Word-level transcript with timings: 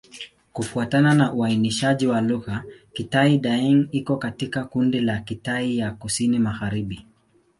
Kufuatana 0.53 1.13
na 1.13 1.33
uainishaji 1.33 2.07
wa 2.07 2.21
lugha, 2.21 2.63
Kitai-Daeng 2.93 3.87
iko 3.91 4.17
katika 4.17 4.63
kundi 4.63 4.99
la 4.99 5.19
Kitai 5.19 5.77
ya 5.77 5.91
Kusini-Magharibi. 5.91 7.05